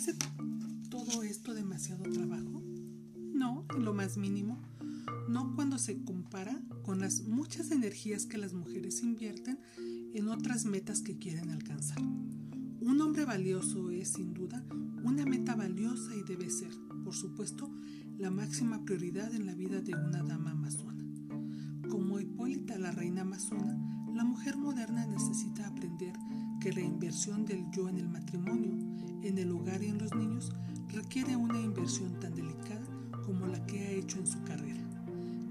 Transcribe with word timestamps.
parece 0.00 0.18
todo 0.88 1.22
esto 1.22 1.52
demasiado 1.52 2.04
trabajo? 2.04 2.62
No, 3.34 3.66
en 3.76 3.84
lo 3.84 3.92
más 3.92 4.16
mínimo. 4.16 4.58
No 5.28 5.54
cuando 5.54 5.78
se 5.78 6.02
compara 6.04 6.58
con 6.84 7.00
las 7.00 7.22
muchas 7.24 7.70
energías 7.70 8.24
que 8.24 8.38
las 8.38 8.54
mujeres 8.54 9.02
invierten 9.02 9.58
en 10.14 10.28
otras 10.28 10.64
metas 10.64 11.02
que 11.02 11.18
quieren 11.18 11.50
alcanzar. 11.50 12.00
Un 12.00 13.00
hombre 13.02 13.26
valioso 13.26 13.90
es, 13.90 14.14
sin 14.14 14.32
duda, 14.32 14.64
una 15.04 15.26
meta 15.26 15.54
valiosa 15.54 16.16
y 16.16 16.22
debe 16.22 16.48
ser, 16.48 16.72
por 17.04 17.14
supuesto, 17.14 17.70
la 18.16 18.30
máxima 18.30 18.82
prioridad 18.84 19.34
en 19.34 19.44
la 19.44 19.54
vida 19.54 19.82
de 19.82 19.94
una 19.94 20.22
dama 20.22 20.52
amazona. 20.52 21.04
Como 21.90 22.20
Hipólita, 22.20 22.78
la 22.78 22.90
reina 22.90 23.20
amazona, 23.20 23.78
la 24.14 24.24
mujer 24.24 24.56
moderna 24.56 25.06
necesita 25.06 25.66
aprender 25.66 26.14
que 26.60 26.72
la 26.72 26.80
inversión 26.80 27.44
del 27.44 27.70
yo 27.70 27.88
en 27.88 27.98
el 27.98 28.08
matrimonio, 28.08 28.78
en 29.22 29.38
el 29.38 29.50
hogar 29.52 29.82
y 29.82 29.88
en 29.88 29.98
los 29.98 30.14
niños 30.14 30.52
requiere 30.88 31.36
una 31.36 31.60
inversión 31.60 32.18
tan 32.20 32.34
delicada 32.34 32.86
como 33.24 33.46
la 33.46 33.64
que 33.66 33.80
ha 33.80 33.90
hecho 33.90 34.18
en 34.18 34.26
su 34.26 34.42
carrera. 34.42 34.80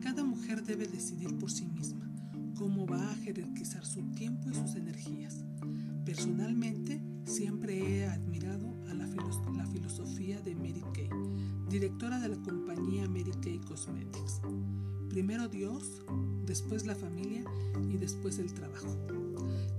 Cada 0.02 0.24
mujer 0.24 0.64
debe 0.64 0.88
decidir 0.88 1.38
por 1.38 1.52
sí 1.52 1.66
misma 1.68 2.10
cómo 2.58 2.86
va 2.86 3.12
a 3.12 3.16
jerarquizar 3.16 3.86
su 3.86 4.02
tiempo 4.12 4.50
y 4.50 4.56
sus 4.56 4.76
energías. 4.76 5.46
Personalmente, 6.06 7.02
siempre 7.26 7.78
he 7.80 8.06
admirado 8.06 8.76
a 8.90 8.94
la, 8.94 9.08
la 9.08 9.66
filosofía 9.68 10.42
de 10.42 10.56
Mary 10.56 10.84
Kay, 10.94 11.10
directora 11.70 12.20
de 12.20 12.30
la 12.30 12.38
compañía 12.38 13.08
Mary 13.08 13.32
Kay 13.42 13.60
Cosmetics. 13.60 14.42
Primero 15.10 15.48
Dios, 15.48 16.02
después 16.46 16.86
la 16.86 16.96
familia 16.96 17.44
y 17.90 17.98
después 17.98 18.40
el 18.40 18.54
trabajo. 18.54 18.96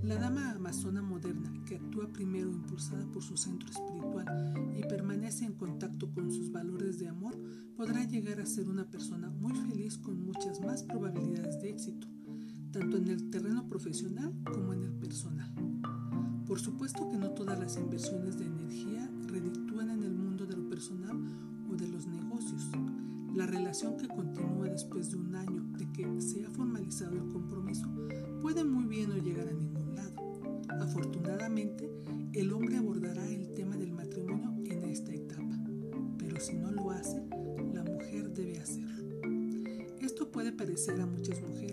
La 0.03 0.15
dama 0.15 0.51
amazona 0.51 1.01
moderna, 1.01 1.51
que 1.65 1.75
actúa 1.75 2.11
primero 2.11 2.49
impulsada 2.49 3.05
por 3.11 3.23
su 3.23 3.37
centro 3.37 3.69
espiritual 3.69 4.75
y 4.77 4.81
permanece 4.83 5.45
en 5.45 5.53
contacto 5.53 6.11
con 6.13 6.31
sus 6.31 6.51
valores 6.51 6.99
de 6.99 7.07
amor, 7.07 7.37
podrá 7.75 8.03
llegar 8.03 8.39
a 8.39 8.45
ser 8.45 8.67
una 8.69 8.89
persona 8.89 9.29
muy 9.29 9.53
feliz 9.53 9.97
con 9.97 10.23
muchas 10.25 10.59
más 10.61 10.83
probabilidades 10.83 11.61
de 11.61 11.69
éxito 11.69 12.07
tanto 12.71 12.97
en 12.97 13.07
el 13.09 13.29
terreno 13.29 13.67
profesional 13.67 14.33
como 14.45 14.73
en 14.73 14.83
el 14.83 14.93
personal. 14.93 15.51
Por 16.47 16.59
supuesto 16.59 17.09
que 17.09 17.17
no 17.17 17.31
todas 17.31 17.59
las 17.59 17.77
inversiones 17.77 18.37
de 18.37 18.45
energía 18.45 19.09
reditúan 19.27 19.89
en 19.89 20.03
el 20.03 20.13
mundo 20.13 20.45
de 20.45 20.55
lo 20.55 20.69
personal 20.69 21.17
o 21.69 21.75
de 21.75 21.87
los 21.87 22.07
negocios. 22.07 22.20
La 23.41 23.47
relación 23.47 23.97
que 23.97 24.07
continúa 24.07 24.69
después 24.69 25.09
de 25.09 25.17
un 25.17 25.33
año 25.33 25.63
de 25.75 25.91
que 25.91 26.21
se 26.21 26.45
ha 26.45 26.49
formalizado 26.51 27.15
el 27.15 27.27
compromiso 27.29 27.87
puede 28.39 28.63
muy 28.63 28.85
bien 28.85 29.09
no 29.09 29.17
llegar 29.17 29.47
a 29.47 29.51
ningún 29.51 29.95
lado. 29.95 30.13
Afortunadamente, 30.69 31.89
el 32.33 32.53
hombre 32.53 32.77
abordará 32.77 33.27
el 33.27 33.51
tema 33.55 33.77
del 33.77 33.93
matrimonio 33.93 34.53
en 34.71 34.83
esta 34.83 35.11
etapa, 35.11 35.59
pero 36.19 36.39
si 36.39 36.55
no 36.55 36.69
lo 36.69 36.91
hace, 36.91 37.19
la 37.73 37.83
mujer 37.83 38.31
debe 38.31 38.59
hacerlo. 38.59 39.09
Esto 39.99 40.29
puede 40.29 40.51
parecer 40.51 41.01
a 41.01 41.07
muchas 41.07 41.41
mujeres 41.41 41.70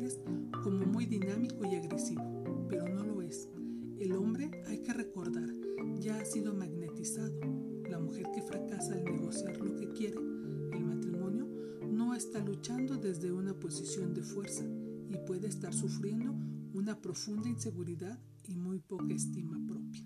fuerza 14.28 14.64
y 15.08 15.16
puede 15.26 15.48
estar 15.48 15.74
sufriendo 15.74 16.32
una 16.74 17.00
profunda 17.00 17.48
inseguridad 17.48 18.18
y 18.46 18.56
muy 18.56 18.78
poca 18.78 19.14
estima 19.14 19.58
propia. 19.66 20.04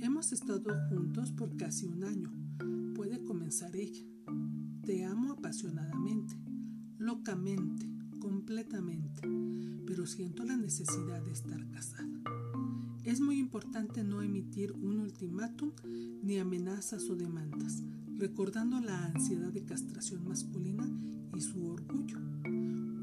Hemos 0.00 0.32
estado 0.32 0.74
juntos 0.88 1.32
por 1.32 1.56
casi 1.56 1.86
un 1.86 2.04
año. 2.04 2.32
Puede 2.94 3.22
comenzar 3.24 3.74
ella. 3.76 4.04
Te 4.84 5.04
amo 5.04 5.32
apasionadamente, 5.32 6.34
locamente, 6.98 7.88
completamente, 8.20 9.22
pero 9.86 10.06
siento 10.06 10.44
la 10.44 10.56
necesidad 10.56 11.22
de 11.22 11.32
estar 11.32 11.68
casada. 11.70 12.08
Es 13.04 13.20
muy 13.20 13.38
importante 13.38 14.04
no 14.04 14.22
emitir 14.22 14.72
un 14.72 15.00
ultimátum 15.00 15.72
ni 16.22 16.38
amenazas 16.38 17.08
o 17.08 17.16
demandas, 17.16 17.82
recordando 18.18 18.80
la 18.80 19.04
ansiedad 19.04 19.52
de 19.52 19.64
castración 19.64 20.26
masculina 20.26 20.84
y 21.36 21.40
su 21.40 21.64
orgullo. 21.66 22.18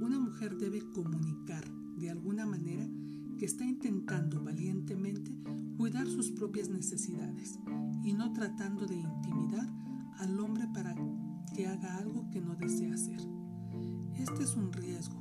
Una 0.02 0.20
mujer 0.20 0.58
debe 0.58 0.82
comunicar 0.92 1.64
de 1.98 2.10
alguna 2.10 2.46
manera 2.46 2.86
que 3.40 3.46
está 3.46 3.64
intentando 3.66 4.44
valientemente 4.44 5.32
cuidar 5.78 6.08
sus 6.08 6.32
propias 6.32 6.68
necesidades 6.68 7.58
y 8.04 8.12
no 8.12 8.34
tratando 8.34 8.86
de 8.86 8.98
intimidar 8.98 9.68
al 10.18 10.38
hombre 10.38 10.68
para 10.74 10.94
que 11.56 11.66
haga 11.66 11.98
algo 11.98 12.30
que 12.30 12.42
no 12.42 12.56
desea 12.56 12.94
hacer. 12.94 13.22
Este 14.16 14.44
es 14.44 14.56
un 14.56 14.74
riesgo, 14.74 15.16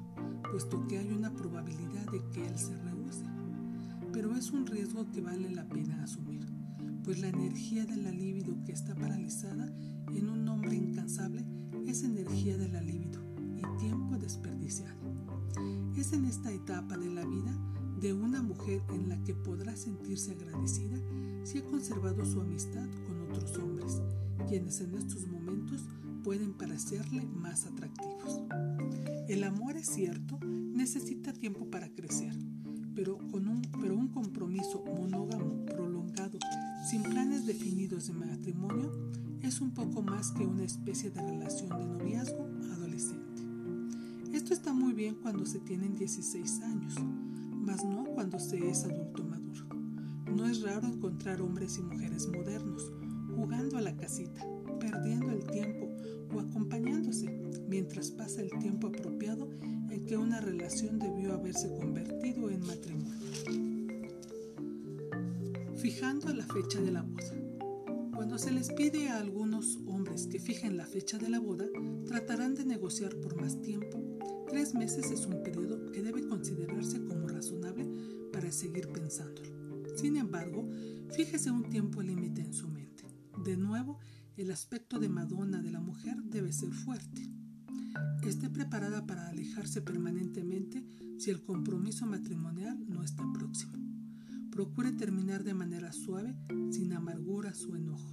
puesto 0.51 0.89
que 0.89 0.99
hay 0.99 1.13
una 1.13 1.33
probabilidad 1.33 2.11
de 2.11 2.21
que 2.33 2.45
él 2.45 2.59
se 2.59 2.77
rehúse. 2.83 3.25
Pero 4.13 4.35
es 4.35 4.51
un 4.51 4.67
riesgo 4.67 5.09
que 5.13 5.21
vale 5.21 5.51
la 5.51 5.69
pena 5.69 6.03
asumir, 6.03 6.45
pues 7.05 7.21
la 7.21 7.29
energía 7.29 7.85
de 7.85 7.97
la 7.97 8.11
libido 8.11 8.57
que 8.65 8.73
está 8.73 8.95
paralizada 8.95 9.71
en 10.15 10.29
un 10.31 10.49
hombre 10.49 10.75
incansable 10.75 11.45
es 11.87 12.03
energía 12.03 12.57
de 12.57 12.69
la 12.69 12.81
libido 12.81 13.21
y 13.59 13.79
tiempo 13.79 14.17
desperdiciado. 14.17 14.99
Es 15.97 16.15
en 16.15 16.25
esta 16.25 16.51
etapa 16.51 16.97
de 16.97 17.11
la 17.11 17.27
vida 17.27 17.55
de 18.01 18.15
una 18.15 18.43
mujer 18.43 18.83
en 18.89 19.11
la 19.11 19.23
que 19.23 19.35
podrá 19.35 19.77
sentirse 19.77 20.33
agradecida 20.33 20.97
si 21.45 21.59
ha 21.59 21.65
conservado 21.65 22.25
su 22.25 22.41
amistad 22.41 22.89
con 23.07 23.21
otros 23.23 23.57
hombres, 23.59 24.01
quienes 24.49 24.81
en 24.81 24.95
estos 24.95 25.27
momentos 25.27 25.85
pueden 26.23 26.55
parecerle 26.55 27.27
más 27.27 27.67
atractivos. 27.67 28.41
El 29.29 29.45
amor 29.45 29.77
es 29.77 29.89
cierto, 29.89 30.39
necesita 30.43 31.35
tiempo 31.35 31.71
para 31.71 31.91
crecer, 31.91 32.33
pero, 32.95 33.19
con 33.31 33.49
un, 33.49 33.63
pero 33.81 33.95
un 33.95 34.09
compromiso 34.09 34.85
monógamo 34.87 35.65
prolongado, 35.67 36.39
sin 36.89 37.03
planes 37.03 37.47
definidos 37.47 38.07
de 38.07 38.15
matrimonio, 38.15 38.93
es 39.43 39.61
un 39.61 39.73
poco 39.73 40.03
más 40.03 40.31
que 40.33 40.47
una 40.47 40.65
especie 40.65 41.11
de 41.11 41.21
relación 41.21 41.69
de 41.71 41.87
noviazgo 41.87 42.49
adolescente. 42.73 43.43
Esto 44.33 44.55
está 44.55 44.73
muy 44.73 44.93
bien 44.93 45.17
cuando 45.23 45.47
se 45.47 45.61
tienen 45.61 45.95
16 45.97 46.61
años, 46.63 46.95
mas 47.53 47.85
no 47.85 48.05
cuando 48.05 48.39
se 48.39 48.69
es 48.69 48.85
adulto 48.85 49.23
maduro. 49.25 49.67
No 50.35 50.47
es 50.47 50.63
raro 50.63 50.87
encontrar 50.89 51.41
hombres 51.41 51.79
y 51.79 51.83
mujeres 51.83 52.27
modernos 52.29 52.91
jugando 53.35 53.79
a 53.79 53.81
la 53.81 53.97
casita, 53.97 54.47
perdiendo 54.79 55.31
el 55.31 55.45
tiempo 55.47 55.89
o 56.35 56.41
acompañándose 56.41 57.31
mientras 57.69 58.11
pasa 58.11 58.43
el 58.43 58.51
tiempo 58.59 58.89
apropiado 58.89 59.49
en 59.91 60.05
que 60.07 60.17
una 60.17 60.41
relación 60.41 60.99
debió 60.99 61.33
haberse 61.35 61.69
convertido 61.77 62.51
en 62.51 62.61
matrimonio. 62.61 63.15
Fijando 65.77 66.33
la 66.33 66.47
fecha 66.47 66.81
de 66.81 66.91
la 66.91 67.03
boda. 67.03 67.45
Cuando 68.15 68.39
se 68.39 68.53
les 68.53 68.73
pide 68.73 69.09
a 69.09 69.19
algunos 69.19 69.79
hombres 69.87 70.27
que 70.27 70.39
fijen 70.39 70.77
la 70.77 70.87
fecha 70.87 71.19
de 71.19 71.29
la 71.29 71.41
boda, 71.41 71.67
tratarán 72.07 72.55
de 72.55 72.65
negociar 72.65 73.15
por 73.17 73.41
más 73.41 73.61
tiempo. 73.61 74.01
Tres 74.49 74.75
meses 74.75 75.11
es 75.11 75.27
un 75.27 75.43
periodo 75.43 75.91
que 75.93 76.03
debe 76.03 76.27
considerarse 76.27 77.05
como 77.05 77.29
razonable 77.29 77.87
para 78.33 78.51
seguir 78.51 78.89
pensándolo. 78.89 79.49
Sin 79.97 80.17
embargo, 80.17 80.69
fíjese 81.11 81.51
un 81.51 81.69
tiempo 81.69 82.03
límite 82.03 82.41
en 82.41 82.53
su 82.53 82.69
mente. 82.69 83.05
De 83.43 83.57
nuevo, 83.57 83.99
el 84.37 84.51
aspecto 84.51 84.99
de 84.99 85.09
Madonna 85.09 85.61
de 85.61 85.71
la 85.71 85.81
mujer 85.81 86.23
debe 86.23 86.53
ser 86.53 86.71
fuerte. 86.73 87.29
Esté 88.23 88.49
preparada 88.49 89.07
para 89.07 89.29
alejarse 89.29 89.83
permanentemente 89.83 90.85
si 91.19 91.31
el 91.31 91.43
compromiso 91.43 92.07
matrimonial 92.07 92.85
no 92.89 93.03
está 93.03 93.25
próximo. 93.33 93.75
Procure 94.51 94.93
terminar 94.93 95.45
de 95.45 95.55
manera 95.55 95.93
suave, 95.93 96.35
sin 96.71 96.93
amarguras 96.93 97.65
o 97.65 97.77
enojo. 97.77 98.13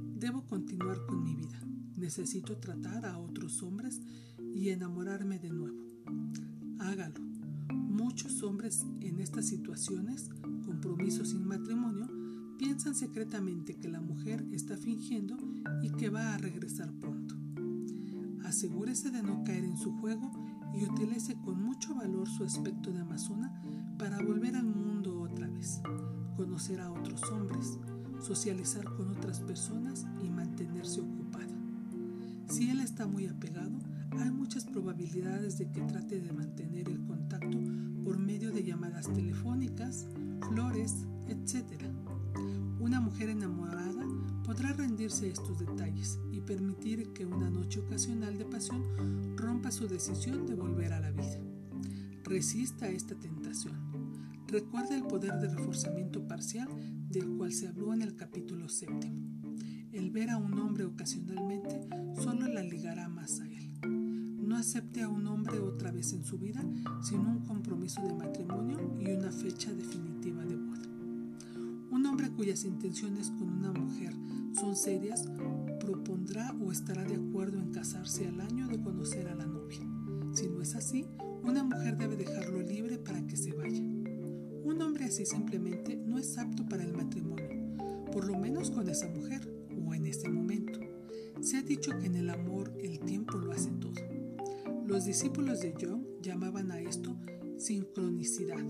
Debo 0.00 0.46
continuar 0.46 1.04
con 1.06 1.22
mi 1.24 1.34
vida. 1.34 1.60
Necesito 1.96 2.58
tratar 2.58 3.04
a 3.04 3.18
otros 3.18 3.62
hombres 3.62 4.00
y 4.54 4.70
enamorarme 4.70 5.38
de 5.38 5.50
nuevo. 5.50 5.84
Hágalo. 6.78 7.20
Muchos 7.72 8.42
hombres 8.42 8.84
en 9.00 9.20
estas 9.20 9.46
situaciones, 9.46 10.30
compromiso 10.64 11.24
sin 11.24 11.44
matrimonio, 11.44 12.21
piensan 12.58 12.94
secretamente 12.94 13.76
que 13.76 13.88
la 13.88 14.00
mujer 14.00 14.46
está 14.52 14.76
fingiendo 14.76 15.36
y 15.82 15.90
que 15.90 16.10
va 16.10 16.34
a 16.34 16.38
regresar 16.38 16.92
pronto. 16.92 17.36
Asegúrese 18.44 19.10
de 19.10 19.22
no 19.22 19.44
caer 19.44 19.64
en 19.64 19.76
su 19.76 19.92
juego 19.98 20.30
y 20.74 20.84
utilice 20.84 21.36
con 21.36 21.62
mucho 21.62 21.94
valor 21.94 22.28
su 22.28 22.44
aspecto 22.44 22.92
de 22.92 23.00
amazona 23.00 23.52
para 23.98 24.22
volver 24.22 24.56
al 24.56 24.66
mundo 24.66 25.20
otra 25.20 25.46
vez, 25.48 25.80
conocer 26.36 26.80
a 26.80 26.90
otros 26.90 27.22
hombres, 27.30 27.78
socializar 28.20 28.84
con 28.96 29.10
otras 29.10 29.40
personas 29.40 30.06
y 30.22 30.30
mantenerse 30.30 31.00
ocupada. 31.00 31.54
Si 32.48 32.68
él 32.68 32.80
está 32.80 33.06
muy 33.06 33.26
apegado, 33.26 33.78
hay 34.18 34.30
muchas 34.30 34.64
probabilidades 34.64 35.58
de 35.58 35.70
que 35.70 35.80
trate 35.82 36.20
de 36.20 36.32
mantener 36.32 36.88
el 36.88 37.02
contacto 37.04 37.58
por 38.04 38.18
medio 38.18 38.52
de 38.52 38.62
llamadas 38.62 39.12
telefónicas, 39.12 40.06
flores, 40.48 41.06
etc. 41.28 41.84
Una 42.80 43.00
mujer 43.00 43.28
enamorada 43.30 44.06
podrá 44.44 44.72
rendirse 44.72 45.26
a 45.26 45.28
estos 45.28 45.58
detalles 45.58 46.18
y 46.30 46.40
permitir 46.40 47.12
que 47.12 47.24
una 47.24 47.48
noche 47.48 47.80
ocasional 47.80 48.36
de 48.36 48.44
pasión 48.44 49.36
rompa 49.36 49.70
su 49.70 49.88
decisión 49.88 50.46
de 50.46 50.54
volver 50.54 50.92
a 50.92 51.00
la 51.00 51.10
vida. 51.10 51.38
Resista 52.24 52.88
esta 52.88 53.14
tentación. 53.14 53.74
Recuerda 54.48 54.96
el 54.96 55.04
poder 55.04 55.38
de 55.40 55.48
reforzamiento 55.48 56.26
parcial 56.26 56.68
del 57.08 57.36
cual 57.36 57.52
se 57.52 57.68
habló 57.68 57.94
en 57.94 58.02
el 58.02 58.16
capítulo 58.16 58.68
séptimo. 58.68 59.32
El 59.92 60.10
ver 60.10 60.30
a 60.30 60.36
un 60.36 60.58
hombre 60.58 60.84
ocasionalmente 60.84 61.88
solo 62.22 62.48
la 62.48 62.62
ligará 62.62 63.08
más 63.08 63.40
a 63.40 63.46
él. 63.46 63.70
No 64.38 64.56
acepte 64.56 65.02
a 65.02 65.08
un 65.08 65.26
hombre 65.26 65.58
otra 65.58 65.90
vez 65.90 66.12
en 66.12 66.24
su 66.24 66.38
vida 66.38 66.62
sin 67.02 67.20
un 67.20 67.46
compromiso 67.46 68.02
de 68.02 68.12
matrimonio 68.12 68.96
y 69.00 69.10
una 69.10 69.32
fecha 69.32 69.72
definitiva 69.72 70.44
de 70.44 70.56
boda. 70.56 70.91
Hombre 72.12 72.30
cuyas 72.30 72.66
intenciones 72.66 73.30
con 73.30 73.48
una 73.48 73.72
mujer 73.72 74.12
son 74.52 74.76
serias 74.76 75.24
propondrá 75.80 76.54
o 76.60 76.70
estará 76.70 77.04
de 77.04 77.14
acuerdo 77.14 77.58
en 77.58 77.72
casarse 77.72 78.28
al 78.28 78.38
año 78.42 78.68
de 78.68 78.82
conocer 78.82 79.28
a 79.28 79.34
la 79.34 79.46
novia. 79.46 79.80
Si 80.34 80.46
no 80.46 80.60
es 80.60 80.74
así, 80.74 81.06
una 81.42 81.64
mujer 81.64 81.96
debe 81.96 82.16
dejarlo 82.16 82.60
libre 82.60 82.98
para 82.98 83.26
que 83.26 83.38
se 83.38 83.54
vaya. 83.54 83.80
Un 83.80 84.82
hombre 84.82 85.06
así 85.06 85.24
simplemente 85.24 85.96
no 85.96 86.18
es 86.18 86.36
apto 86.36 86.68
para 86.68 86.84
el 86.84 86.92
matrimonio, 86.92 87.48
por 88.12 88.26
lo 88.26 88.38
menos 88.38 88.70
con 88.70 88.90
esa 88.90 89.08
mujer 89.08 89.50
o 89.82 89.94
en 89.94 90.04
ese 90.04 90.28
momento. 90.28 90.80
Se 91.40 91.56
ha 91.56 91.62
dicho 91.62 91.98
que 91.98 92.08
en 92.08 92.16
el 92.16 92.28
amor 92.28 92.74
el 92.82 93.00
tiempo 93.00 93.38
lo 93.38 93.52
hace 93.52 93.70
todo. 93.70 94.02
Los 94.86 95.06
discípulos 95.06 95.60
de 95.60 95.74
John 95.80 96.06
llamaban 96.20 96.72
a 96.72 96.78
esto 96.78 97.16
sincronicidad, 97.56 98.62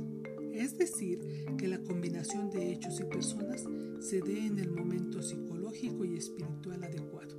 es 0.54 0.76
decir, 0.78 1.18
que 1.56 1.68
la 1.68 1.82
combinación 1.82 2.50
de 2.50 2.72
hechos 2.72 3.00
y 3.00 3.04
personas 3.04 3.64
se 4.00 4.20
dé 4.20 4.46
en 4.46 4.58
el 4.58 4.70
momento 4.70 5.22
psicológico 5.22 6.04
y 6.04 6.16
espiritual 6.16 6.84
adecuado. 6.84 7.38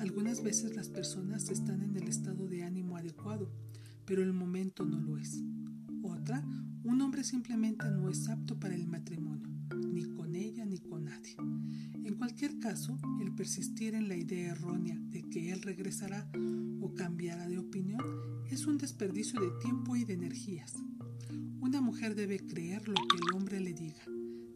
Algunas 0.00 0.42
veces 0.42 0.76
las 0.76 0.88
personas 0.88 1.48
están 1.50 1.82
en 1.82 1.96
el 1.96 2.08
estado 2.08 2.46
de 2.46 2.62
ánimo 2.62 2.96
adecuado, 2.96 3.50
pero 4.04 4.22
el 4.22 4.32
momento 4.32 4.84
no 4.84 5.00
lo 5.00 5.18
es. 5.18 5.42
Otra, 6.02 6.44
un 6.84 7.00
hombre 7.00 7.24
simplemente 7.24 7.84
no 7.90 8.08
es 8.08 8.28
apto 8.28 8.58
para 8.58 8.74
el 8.74 8.86
matrimonio, 8.86 9.48
ni 9.92 10.04
con 10.04 10.34
ella 10.34 10.64
ni 10.64 10.78
con 10.78 11.04
nadie. 11.04 11.36
En 12.04 12.14
cualquier 12.16 12.58
caso, 12.58 12.98
el 13.20 13.34
persistir 13.34 13.94
en 13.94 14.08
la 14.08 14.16
idea 14.16 14.52
errónea 14.52 14.96
de 14.98 15.22
que 15.22 15.50
él 15.50 15.62
regresará 15.62 16.30
o 16.80 16.94
cambiará 16.94 17.48
de 17.48 17.58
opinión 17.58 18.02
es 18.50 18.66
un 18.66 18.78
desperdicio 18.78 19.40
de 19.40 19.50
tiempo 19.60 19.96
y 19.96 20.04
de 20.04 20.14
energías. 20.14 20.74
Una 21.60 21.80
mujer 21.80 22.14
debe 22.14 22.38
creer 22.46 22.88
lo 22.88 22.94
que 22.94 23.16
el 23.16 23.36
hombre 23.36 23.60
le 23.60 23.74
diga, 23.74 24.04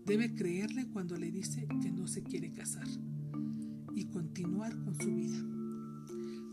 debe 0.06 0.34
creerle 0.34 0.88
cuando 0.88 1.16
le 1.16 1.30
dice 1.30 1.66
que 1.80 1.90
no 1.90 2.06
se 2.06 2.22
quiere 2.22 2.52
casar 2.52 2.86
y 3.94 4.06
continuar 4.06 4.76
con 4.84 4.94
su 4.94 5.14
vida 5.14 5.52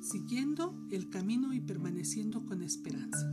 siguiendo 0.01 0.75
el 0.91 1.09
camino 1.09 1.53
y 1.53 1.59
permaneciendo 1.59 2.45
con 2.45 2.63
esperanza. 2.63 3.31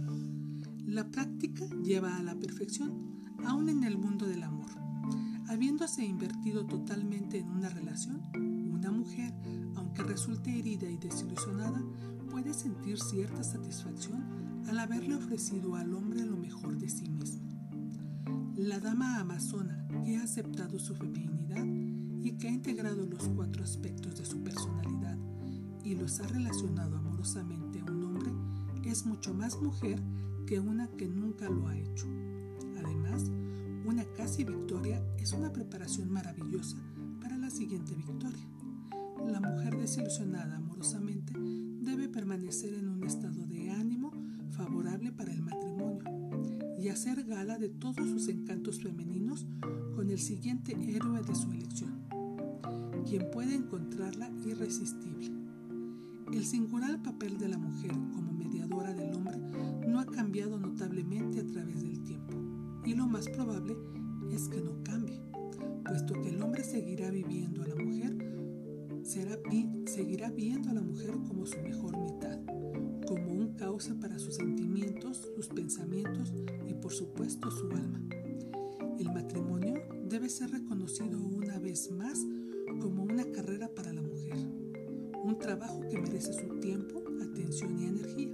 La 0.85 1.11
práctica 1.11 1.65
lleva 1.83 2.17
a 2.17 2.23
la 2.23 2.35
perfección, 2.35 3.25
aún 3.45 3.69
en 3.69 3.85
el 3.85 3.97
mundo 3.97 4.27
del 4.27 4.43
amor. 4.43 4.71
Habiéndose 5.49 6.05
invertido 6.05 6.67
totalmente 6.67 7.39
en 7.39 7.49
una 7.49 7.69
relación, 7.69 8.21
una 8.73 8.91
mujer, 8.91 9.33
aunque 9.77 10.03
resulte 10.03 10.59
herida 10.59 10.91
y 10.91 10.97
desilusionada, 10.97 11.83
puede 12.31 12.53
sentir 12.53 12.99
cierta 12.99 13.43
satisfacción 13.45 14.56
al 14.69 14.79
haberle 14.79 15.15
ofrecido 15.15 15.77
al 15.77 15.95
hombre 15.95 16.25
lo 16.25 16.37
mejor 16.37 16.79
de 16.79 16.89
sí 16.89 17.09
mismo. 17.09 17.47
La 18.57 18.81
dama 18.81 19.21
amazona 19.21 19.87
que 20.05 20.17
ha 20.17 20.23
aceptado 20.23 20.79
su 20.79 20.95
feminidad 20.95 21.65
y 22.23 22.33
que 22.33 22.49
ha 22.49 22.53
integrado 22.53 23.07
los 23.07 23.29
cuatro 23.29 23.63
aspectos 23.63 24.19
de 24.19 24.27
su 24.27 24.43
personalidad 24.43 25.19
y 25.85 25.95
los 25.95 26.21
ha 26.21 26.27
relacionado 26.27 26.97
amorosamente 26.97 27.81
a 27.81 27.85
un 27.85 28.05
hombre 28.05 28.33
es 28.91 29.05
mucho 29.05 29.35
más 29.35 29.61
mujer 29.61 30.01
que 30.47 30.61
una 30.61 30.89
que 30.89 31.09
nunca 31.09 31.49
lo 31.49 31.67
ha 31.69 31.77
hecho. 31.77 32.07
Además, 32.79 33.25
una 33.85 34.05
casi 34.17 34.45
victoria 34.45 35.03
es 35.19 35.33
una 35.33 35.53
preparación 35.53 36.11
maravillosa 36.11 36.77
para 37.21 37.37
la 37.37 37.51
siguiente 37.51 37.95
victoria. 37.95 38.47
La 39.27 39.41
mujer 39.41 39.77
desilusionada 39.77 40.57
amorosamente 40.57 41.33
debe 41.37 42.09
permanecer 42.09 42.75
en 42.75 42.89
un 42.89 43.03
estado 43.05 43.45
de 43.47 43.66
favorable 44.67 45.13
para 45.13 45.33
el 45.33 45.43
matrimonio 45.43 46.03
y 46.79 46.89
hacer 46.89 47.25
gala 47.25 47.59
de 47.59 47.69
todos 47.69 48.09
sus 48.09 48.29
encantos 48.29 48.81
femeninos 48.81 49.47
con 49.95 50.11
el 50.11 50.19
siguiente 50.19 50.73
héroe 50.73 51.23
de 51.23 51.35
su 51.35 51.53
elección, 51.53 52.01
quien 53.09 53.31
puede 53.31 53.55
encontrarla 53.55 54.31
irresistible. 54.45 55.31
El 56.33 56.45
singular 56.45 57.01
papel 57.03 57.39
de 57.39 57.49
la 57.49 57.59
mujer 57.59 57.93
como 58.13 58.33
mediadora 58.33 58.93
del 58.93 59.15
hombre 59.15 59.39
no 59.87 60.01
ha 60.01 60.07
cambiado 60.07 60.59
notablemente 60.59 61.41
a 61.41 61.47
través 61.47 61.83
del 61.83 62.03
tiempo 62.03 62.35
y 62.85 62.95
lo 62.95 63.07
más 63.07 63.29
probable 63.29 63.77
es 64.33 64.49
que 64.49 64.61
no 64.61 64.83
cambie, 64.83 65.21
puesto 65.85 66.21
que 66.21 66.31
el 66.31 66.43
hombre 66.43 66.65
seguirá 66.65 67.11
viviendo 67.11 67.63
a 67.63 67.69
la 67.69 67.77
mujer, 67.77 68.17
será, 69.05 69.39
seguirá 69.87 70.31
viendo 70.31 70.71
a 70.71 70.75
la 70.75 70.83
mujer 70.83 71.13
como 71.29 71.47
su 71.47 71.61
mejor 71.63 71.97
mitad, 71.99 72.41
como 73.07 73.33
un 73.33 73.55
causa 73.55 73.95
para 74.01 74.19
sus 74.19 74.37
sentimientos, 74.37 75.31
sus 75.35 75.49
pensamientos 75.49 76.33
y 76.67 76.75
por 76.75 76.93
supuesto 76.93 77.51
su 77.51 77.71
alma. 77.71 78.03
El 78.99 79.13
matrimonio 79.13 79.75
debe 80.05 80.29
ser 80.29 80.51
reconocido 80.51 81.19
una 81.19 81.59
vez 81.59 81.91
más 81.91 82.19
como 82.81 83.05
una 83.05 83.25
carrera 83.33 83.69
para 83.75 83.93
la 83.93 84.03
mujer 84.03 84.67
un 85.27 85.41
trabajo 85.41 85.81
que 85.81 85.99
merece 85.99 86.33
su 86.33 86.61
tiempo, 86.61 87.03
atención 87.21 87.81
y 87.81 87.87
energía. 87.87 88.33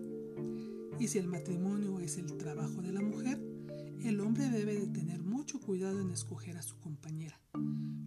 Y 0.98 1.08
si 1.08 1.18
el 1.18 1.26
matrimonio 1.26 2.00
es 2.00 2.18
el 2.18 2.36
trabajo 2.36 2.82
de 2.82 2.92
la 2.92 3.00
mujer, 3.00 3.40
el 4.04 4.20
hombre 4.20 4.50
debe 4.50 4.78
de 4.78 4.88
tener 4.88 5.22
mucho 5.22 5.58
cuidado 5.58 6.00
en 6.02 6.10
escoger 6.10 6.58
a 6.58 6.62
su 6.62 6.76
compañera, 6.76 7.40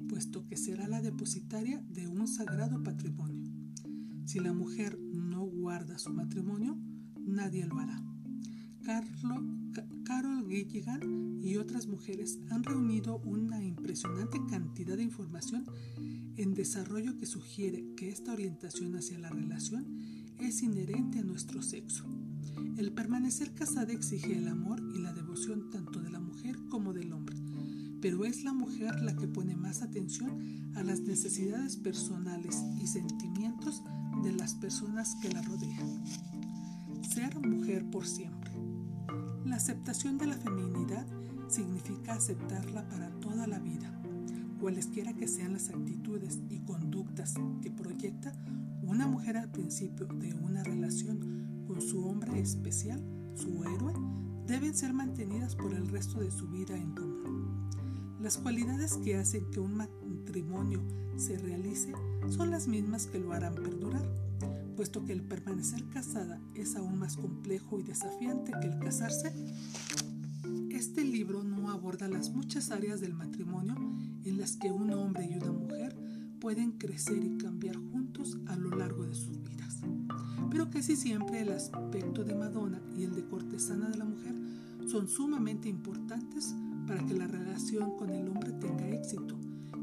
puesto 0.08 0.46
que 0.46 0.56
será 0.56 0.88
la 0.88 1.02
depositaria 1.02 1.84
de 1.90 2.08
un 2.08 2.28
sagrado 2.28 2.84
patrimonio. 2.84 3.35
Si 4.36 4.42
la 4.42 4.52
mujer 4.52 5.00
no 5.14 5.46
guarda 5.46 5.98
su 5.98 6.12
matrimonio, 6.12 6.78
nadie 7.26 7.66
lo 7.66 7.80
hará. 7.80 8.04
Carol 10.04 10.46
Gilligan 10.50 11.40
y 11.42 11.56
otras 11.56 11.88
mujeres 11.88 12.40
han 12.50 12.66
reunido 12.66 13.20
una 13.20 13.64
impresionante 13.64 14.38
cantidad 14.50 14.98
de 14.98 15.04
información 15.04 15.64
en 16.36 16.54
desarrollo 16.54 17.16
que 17.16 17.26
sugiere 17.26 17.86
que 17.96 18.10
esta 18.10 18.34
orientación 18.34 18.98
hacia 18.98 19.18
la 19.20 19.30
relación 19.30 19.86
es 20.38 20.62
inherente 20.64 21.20
a 21.20 21.24
nuestro 21.24 21.62
sexo. 21.62 22.04
El 22.76 22.92
permanecer 22.92 23.54
casada 23.54 23.94
exige 23.94 24.38
el 24.38 24.50
amor 24.50 24.82
y 24.94 25.00
la 25.00 25.14
devoción 25.14 25.70
tanto 25.70 26.02
de 26.02 26.10
la 26.10 26.20
mujer 26.20 26.58
como 26.70 26.92
del 26.92 27.14
hombre, 27.14 27.25
pero 28.06 28.24
es 28.24 28.44
la 28.44 28.54
mujer 28.54 29.02
la 29.02 29.16
que 29.16 29.28
pone 29.28 29.56
más 29.56 29.82
atención 29.82 30.72
a 30.76 30.84
las 30.84 31.02
necesidades 31.02 31.76
personales 31.76 32.64
y 32.80 32.86
sentimientos 32.86 33.82
de 34.22 34.32
las 34.32 34.54
personas 34.54 35.16
que 35.24 35.30
la 35.30 35.42
rodean. 35.42 36.04
Ser 37.02 37.36
mujer 37.40 37.90
por 37.90 38.06
siempre. 38.06 38.52
La 39.44 39.56
aceptación 39.56 40.20
de 40.20 40.28
la 40.28 40.36
feminidad 40.36 41.08
significa 41.48 42.14
aceptarla 42.14 42.88
para 42.90 43.10
toda 43.22 43.48
la 43.48 43.58
vida 43.58 43.92
cualesquiera 44.60 45.14
que 45.14 45.28
sean 45.28 45.54
las 45.54 45.70
actitudes 45.70 46.38
y 46.52 46.60
conductas 46.60 47.34
que 47.64 47.72
proyecta 47.72 48.34
una 48.84 49.08
mujer 49.08 49.36
al 49.36 49.50
principio 49.50 50.06
de 50.06 50.32
una 50.36 50.64
relación 50.64 51.66
con 51.66 51.82
su 51.82 52.06
hombre 52.08 52.40
especial, 52.40 53.04
su 53.34 53.64
héroe, 53.64 53.96
deben 54.46 54.76
ser 54.76 54.94
mantenidas 54.94 55.56
por 55.56 55.74
el 55.74 55.88
resto 55.88 56.20
de 56.20 56.30
su 56.30 56.48
vida 56.50 56.78
en 56.78 56.92
común. 56.94 57.45
Las 58.22 58.38
cualidades 58.38 58.98
que 58.98 59.18
hacen 59.18 59.50
que 59.52 59.60
un 59.60 59.76
matrimonio 59.76 60.82
se 61.18 61.38
realice 61.38 61.94
son 62.30 62.50
las 62.50 62.68
mismas 62.68 63.08
que 63.08 63.20
lo 63.20 63.34
harán 63.34 63.56
perdurar, 63.56 64.08
puesto 64.76 65.04
que 65.04 65.14
el 65.14 65.22
permanecer 65.22 65.84
casada 65.90 66.40
es 66.56 66.76
aún 66.76 66.98
más 66.98 67.18
complejo 67.18 67.80
y 67.80 67.84
desafiante 67.84 68.54
que 68.62 68.68
el 68.68 68.80
casarse. 68.80 69.34
Este 70.72 71.04
libro 71.04 71.44
no 71.44 71.70
aborda 71.70 72.08
las 72.08 72.32
muchas 72.32 72.72
áreas 72.72 73.02
del 73.02 73.14
matrimonio 73.14 73.76
en 74.24 74.38
las 74.38 74.56
que 74.56 74.72
un 74.72 74.92
hombre 74.92 75.28
y 75.30 75.38
una 75.38 75.52
mujer 75.52 75.96
pueden 76.40 76.72
crecer 76.74 77.24
y 77.24 77.38
cambiar 77.38 77.76
juntos 77.76 78.38
a 78.48 78.56
lo 78.56 78.70
largo 78.70 79.06
de 79.06 79.16
sus 79.16 79.42
vidas. 79.44 79.82
Pero 80.50 80.70
casi 80.70 80.96
siempre 80.96 81.42
el 81.42 81.52
aspecto 81.52 82.24
de 82.24 82.36
Madonna 82.36 82.82
y 82.98 83.04
el 83.04 83.14
de 83.14 83.26
cortesana 83.26 83.90
de 83.90 83.98
la 83.98 84.06
mujer 84.06 84.36
son 84.88 85.08
sumamente 85.08 85.68
importantes 85.68 86.56
para 86.86 87.06
que 87.06 87.14
la 87.14 87.28
relación 87.28 87.98
con 87.98 88.10
el 88.10 88.28
hombre 88.28 88.52
tenga 88.54 88.90
éxito 88.90 89.38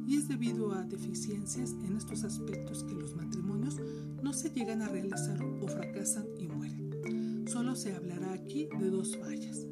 y 0.07 0.17
es 0.17 0.29
debido 0.29 0.73
a 0.73 0.83
deficiencias 0.83 1.75
en 1.85 1.97
estos 1.97 2.25
aspectos 2.25 2.85
que 2.85 2.95
los 2.95 3.15
matrimonios 3.15 3.77
no 4.23 4.33
se 4.33 4.51
llegan 4.51 4.83
a 4.83 4.89
realizar 4.89 5.43
o 5.43 5.67
fracasan 5.67 6.27
y 6.39 6.49
mueren. 6.49 7.45
Solo 7.47 7.77
se 7.77 7.95
hablará 7.95 8.33
aquí 8.33 8.69
de 8.79 8.91
dos 8.91 9.17
fallas. 9.17 9.67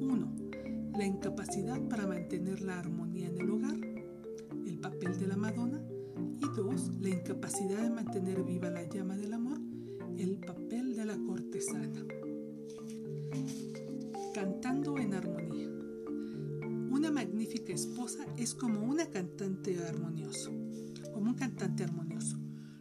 Uno, 0.00 0.34
la 0.96 1.04
incapacidad 1.04 1.80
para 1.88 2.06
mantener 2.06 2.62
la 2.62 2.78
armonía 2.78 3.28
en 3.28 3.38
el 3.38 3.50
hogar 3.50 3.96
papel 4.90 5.18
de 5.18 5.26
la 5.26 5.36
Madonna 5.36 5.82
Y 6.40 6.56
dos, 6.56 6.90
la 7.00 7.08
incapacidad 7.08 7.82
de 7.82 7.90
mantener 7.90 8.42
viva 8.44 8.70
la 8.70 8.84
llama 8.84 9.16
del 9.16 9.32
amor, 9.32 9.58
el 10.16 10.38
papel 10.38 10.94
de 10.94 11.04
la 11.04 11.16
cortesana. 11.16 12.06
Cantando 14.32 14.98
en 14.98 15.14
armonía. 15.14 15.45
Una 16.96 17.10
magnífica 17.10 17.74
esposa 17.74 18.24
es 18.38 18.54
como 18.54 18.80
una 18.80 19.10
cantante 19.10 19.78
armonioso, 19.84 20.50
como 21.12 21.28
un 21.28 21.34
cantante 21.34 21.84
armonioso. 21.84 22.38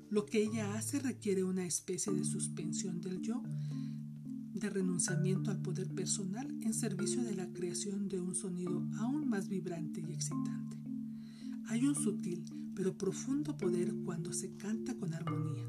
Lo 0.10 0.26
que 0.26 0.42
ella 0.42 0.76
hace 0.76 1.00
requiere 1.00 1.44
una 1.44 1.66
especie 1.66 2.14
de 2.14 2.24
suspensión 2.24 3.02
del 3.02 3.20
yo, 3.20 3.44
de 4.54 4.70
renunciamiento 4.70 5.52
al 5.52 5.62
poder 5.62 5.94
personal 5.94 6.48
en 6.62 6.74
servicio 6.74 7.24
de 7.24 7.36
la 7.36 7.52
creación 7.52 8.08
de 8.08 8.22
un 8.22 8.36
sonido 8.36 8.88
aún 9.00 9.28
más 9.28 9.50
vibrante 9.50 10.00
y 10.00 10.14
excitante. 10.14 10.78
Hay 11.68 11.86
un 11.86 11.96
sutil 11.96 12.46
pero 12.74 12.98
profundo 12.98 13.58
poder 13.58 13.94
cuando 14.06 14.32
se 14.32 14.56
canta 14.56 14.96
con 14.96 15.14
armonía. 15.14 15.68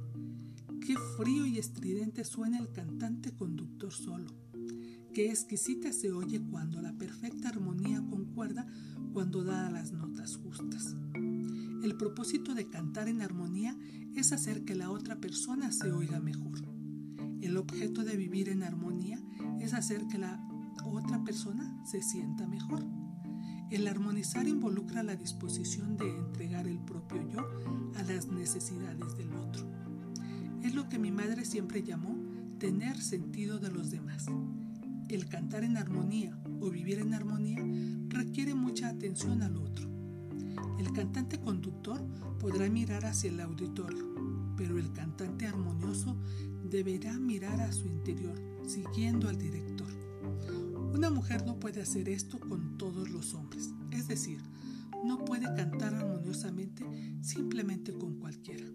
Qué 0.86 0.94
frío 1.16 1.46
y 1.46 1.58
estridente 1.58 2.22
suena 2.22 2.60
el 2.60 2.70
cantante 2.70 3.32
conductor 3.32 3.92
solo. 3.92 4.45
Qué 5.16 5.30
exquisita 5.30 5.94
se 5.94 6.12
oye 6.12 6.42
cuando 6.42 6.82
la 6.82 6.92
perfecta 6.92 7.48
armonía 7.48 8.04
concuerda 8.06 8.66
cuando 9.14 9.44
da 9.44 9.70
las 9.70 9.90
notas 9.92 10.36
justas. 10.36 10.94
El 11.82 11.96
propósito 11.96 12.54
de 12.54 12.68
cantar 12.68 13.08
en 13.08 13.22
armonía 13.22 13.74
es 14.14 14.32
hacer 14.32 14.66
que 14.66 14.74
la 14.74 14.90
otra 14.90 15.16
persona 15.16 15.72
se 15.72 15.90
oiga 15.90 16.20
mejor. 16.20 16.60
El 17.40 17.56
objeto 17.56 18.04
de 18.04 18.14
vivir 18.14 18.50
en 18.50 18.62
armonía 18.62 19.18
es 19.58 19.72
hacer 19.72 20.06
que 20.06 20.18
la 20.18 20.38
otra 20.84 21.24
persona 21.24 21.82
se 21.86 22.02
sienta 22.02 22.46
mejor. 22.46 22.84
El 23.70 23.88
armonizar 23.88 24.46
involucra 24.46 25.02
la 25.02 25.16
disposición 25.16 25.96
de 25.96 26.14
entregar 26.14 26.66
el 26.66 26.80
propio 26.80 27.26
yo 27.30 27.48
a 27.94 28.02
las 28.02 28.26
necesidades 28.26 29.16
del 29.16 29.32
otro. 29.32 29.66
Es 30.62 30.74
lo 30.74 30.90
que 30.90 30.98
mi 30.98 31.10
madre 31.10 31.46
siempre 31.46 31.82
llamó 31.82 32.18
tener 32.58 33.00
sentido 33.00 33.58
de 33.58 33.70
los 33.70 33.90
demás. 33.90 34.26
El 35.08 35.28
cantar 35.28 35.62
en 35.62 35.76
armonía 35.76 36.36
o 36.60 36.68
vivir 36.68 36.98
en 36.98 37.14
armonía 37.14 37.64
requiere 38.08 38.54
mucha 38.54 38.88
atención 38.88 39.42
al 39.42 39.56
otro. 39.56 39.88
El 40.80 40.92
cantante 40.92 41.38
conductor 41.38 42.04
podrá 42.40 42.68
mirar 42.68 43.04
hacia 43.06 43.30
el 43.30 43.40
auditorio, 43.40 44.04
pero 44.56 44.78
el 44.78 44.92
cantante 44.92 45.46
armonioso 45.46 46.16
deberá 46.68 47.18
mirar 47.18 47.60
a 47.60 47.72
su 47.72 47.86
interior, 47.86 48.36
siguiendo 48.66 49.28
al 49.28 49.38
director. 49.38 49.86
Una 50.92 51.08
mujer 51.10 51.46
no 51.46 51.58
puede 51.60 51.82
hacer 51.82 52.08
esto 52.08 52.40
con 52.40 52.76
todos 52.76 53.08
los 53.10 53.34
hombres, 53.34 53.70
es 53.92 54.08
decir, 54.08 54.40
no 55.04 55.24
puede 55.24 55.44
cantar 55.54 55.94
armoniosamente 55.94 56.84
simplemente 57.20 57.92
con 57.92 58.18
cualquiera. 58.18 58.66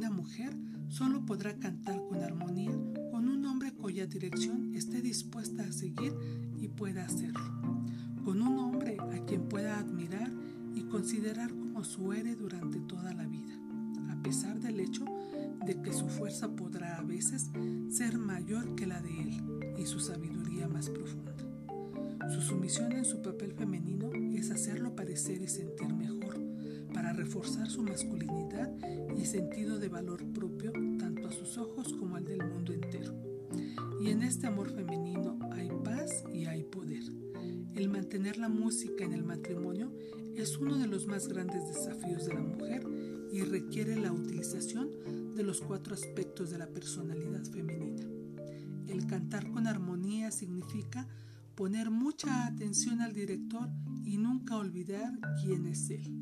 Una 0.00 0.10
mujer 0.10 0.56
solo 0.88 1.26
podrá 1.26 1.58
cantar 1.58 2.02
con 2.08 2.22
armonía 2.22 2.70
con 3.10 3.28
un 3.28 3.44
hombre 3.44 3.74
cuya 3.74 4.06
dirección 4.06 4.74
esté 4.74 5.02
dispuesta 5.02 5.62
a 5.62 5.72
seguir 5.72 6.14
y 6.58 6.68
pueda 6.68 7.04
hacerlo, 7.04 7.44
con 8.24 8.40
un 8.40 8.58
hombre 8.60 8.96
a 8.98 9.26
quien 9.26 9.42
pueda 9.42 9.78
admirar 9.78 10.30
y 10.74 10.84
considerar 10.84 11.50
como 11.50 11.84
su 11.84 12.14
héroe 12.14 12.34
durante 12.34 12.80
toda 12.80 13.12
la 13.12 13.26
vida, 13.26 13.54
a 14.08 14.22
pesar 14.22 14.58
del 14.58 14.80
hecho 14.80 15.04
de 15.66 15.82
que 15.82 15.92
su 15.92 16.08
fuerza 16.08 16.48
podrá 16.48 16.96
a 16.96 17.02
veces 17.02 17.50
ser 17.90 18.16
mayor 18.16 18.74
que 18.76 18.86
la 18.86 19.02
de 19.02 19.20
él 19.20 19.42
y 19.76 19.84
su 19.84 20.00
sabiduría 20.00 20.66
más 20.66 20.88
profunda. 20.88 21.36
Su 22.30 22.40
sumisión 22.40 22.92
en 22.92 23.04
su 23.04 23.20
papel 23.20 23.52
femenino 23.52 24.10
es 24.34 24.50
hacerlo 24.50 24.96
parecer 24.96 25.42
y 25.42 25.48
sentir 25.48 25.92
mejor, 25.92 26.39
reforzar 27.12 27.70
su 27.70 27.82
masculinidad 27.82 28.70
y 29.16 29.24
sentido 29.24 29.78
de 29.78 29.88
valor 29.88 30.24
propio 30.32 30.72
tanto 30.98 31.28
a 31.28 31.32
sus 31.32 31.58
ojos 31.58 31.92
como 31.94 32.16
al 32.16 32.24
del 32.24 32.44
mundo 32.44 32.72
entero. 32.72 33.14
Y 34.00 34.10
en 34.10 34.22
este 34.22 34.46
amor 34.46 34.70
femenino 34.70 35.38
hay 35.52 35.70
paz 35.84 36.24
y 36.32 36.46
hay 36.46 36.64
poder. 36.64 37.02
El 37.74 37.88
mantener 37.88 38.38
la 38.38 38.48
música 38.48 39.04
en 39.04 39.12
el 39.12 39.24
matrimonio 39.24 39.92
es 40.36 40.56
uno 40.58 40.78
de 40.78 40.86
los 40.86 41.06
más 41.06 41.28
grandes 41.28 41.66
desafíos 41.68 42.26
de 42.26 42.34
la 42.34 42.40
mujer 42.40 42.86
y 43.32 43.42
requiere 43.42 43.96
la 43.96 44.12
utilización 44.12 45.34
de 45.34 45.42
los 45.42 45.60
cuatro 45.60 45.94
aspectos 45.94 46.50
de 46.50 46.58
la 46.58 46.66
personalidad 46.66 47.44
femenina. 47.44 48.06
El 48.88 49.06
cantar 49.06 49.50
con 49.50 49.66
armonía 49.66 50.30
significa 50.30 51.06
poner 51.54 51.90
mucha 51.90 52.46
atención 52.46 53.00
al 53.00 53.12
director 53.12 53.68
y 54.04 54.18
nunca 54.18 54.56
olvidar 54.56 55.12
quién 55.42 55.66
es 55.66 55.90
él. 55.90 56.19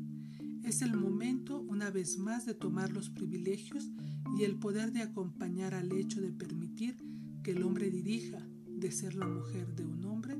Es 0.63 0.81
el 0.81 0.95
momento 0.95 1.61
una 1.61 1.89
vez 1.89 2.17
más 2.17 2.45
de 2.45 2.53
tomar 2.53 2.91
los 2.91 3.09
privilegios 3.09 3.89
y 4.37 4.43
el 4.43 4.55
poder 4.57 4.91
de 4.91 5.01
acompañar 5.01 5.73
al 5.73 5.91
hecho 5.91 6.21
de 6.21 6.31
permitir 6.31 6.97
que 7.43 7.51
el 7.51 7.63
hombre 7.63 7.89
dirija, 7.89 8.45
de 8.67 8.91
ser 8.91 9.15
la 9.15 9.27
mujer 9.27 9.75
de 9.75 9.85
un 9.85 10.05
hombre, 10.05 10.37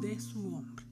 de 0.00 0.20
su 0.20 0.54
hombre. 0.54 0.91